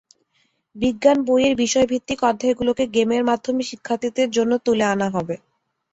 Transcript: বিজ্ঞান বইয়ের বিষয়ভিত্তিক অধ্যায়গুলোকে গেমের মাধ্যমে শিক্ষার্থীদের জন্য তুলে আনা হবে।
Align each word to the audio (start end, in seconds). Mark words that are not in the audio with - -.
বিজ্ঞান 0.75 1.17
বইয়ের 1.27 1.53
বিষয়ভিত্তিক 1.55 2.19
অধ্যায়গুলোকে 2.23 2.83
গেমের 2.95 3.23
মাধ্যমে 3.25 3.61
শিক্ষার্থীদের 3.69 4.29
জন্য 4.31 4.51
তুলে 4.65 4.85
আনা 4.85 5.07
হবে। 5.15 5.35